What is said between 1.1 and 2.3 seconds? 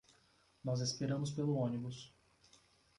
pelo ônibus